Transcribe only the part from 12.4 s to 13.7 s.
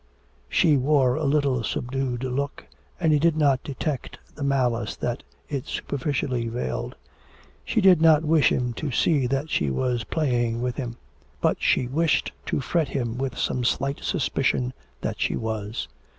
to fret him with some